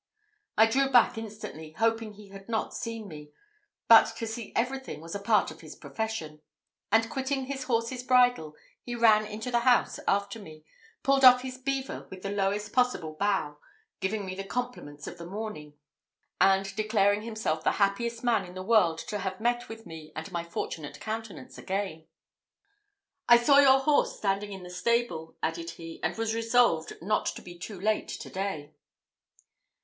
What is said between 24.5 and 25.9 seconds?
in the stable," added